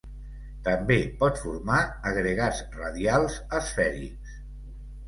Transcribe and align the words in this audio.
També 0.67 0.97
pot 1.19 1.37
formar 1.43 1.83
agregats 2.13 2.65
radials 2.81 3.39
esfèrics. 3.61 4.43